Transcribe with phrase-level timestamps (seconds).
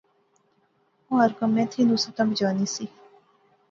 [1.07, 2.85] او ہر کمے تھی نصرتا بچانی سی